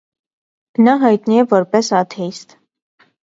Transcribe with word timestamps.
Նա 0.85 0.95
հայտնի 1.03 1.37
է 1.41 1.45
որպես 1.53 1.91
աթեիստ։ 1.99 2.57